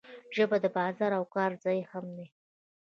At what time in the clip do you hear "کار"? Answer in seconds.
1.35-1.51